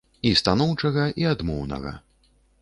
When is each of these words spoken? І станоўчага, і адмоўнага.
І 0.27 0.29
станоўчага, 0.39 1.03
і 1.23 1.27
адмоўнага. 1.33 1.93